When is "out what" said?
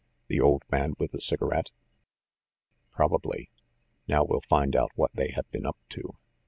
4.75-5.11